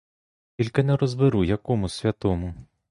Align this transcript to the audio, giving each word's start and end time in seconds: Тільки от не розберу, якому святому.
Тільки 0.57 0.81
от 0.81 0.87
не 0.87 0.95
розберу, 0.97 1.43
якому 1.43 1.89
святому. 1.89 2.53